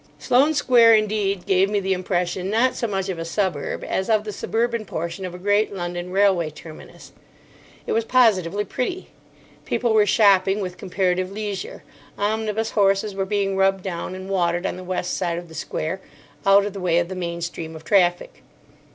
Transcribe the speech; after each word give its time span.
Sloane 0.17 0.55
Square, 0.55 0.95
indeed, 0.95 1.45
gave 1.45 1.69
me 1.69 1.79
the 1.79 1.93
impression, 1.93 2.49
not 2.49 2.75
so 2.75 2.87
much 2.87 3.07
of 3.07 3.19
a 3.19 3.23
suburb 3.23 3.83
as 3.87 4.09
of 4.09 4.23
the 4.23 4.31
suburban 4.31 4.83
portion 4.83 5.25
of 5.25 5.35
a 5.35 5.37
great 5.37 5.71
London 5.75 6.09
railway 6.11 6.49
terminus. 6.49 7.11
It 7.85 7.91
was 7.91 8.03
positively 8.03 8.65
pretty. 8.65 9.09
People 9.63 9.93
were 9.93 10.07
shopping 10.07 10.59
with 10.59 10.79
comparative 10.79 11.31
leisure, 11.31 11.83
omnibus 12.17 12.71
horses 12.71 13.13
were 13.13 13.25
being 13.25 13.55
rubbed 13.57 13.83
down 13.83 14.15
and 14.15 14.27
watered 14.27 14.65
on 14.65 14.75
the 14.75 14.83
west 14.83 15.15
side 15.15 15.37
of 15.37 15.49
the 15.49 15.53
Square, 15.53 16.01
out 16.47 16.65
of 16.65 16.73
the 16.73 16.79
way 16.81 16.97
of 16.97 17.07
the 17.07 17.13
main 17.13 17.39
stream 17.39 17.75
of 17.75 17.83
traffic. 17.83 18.41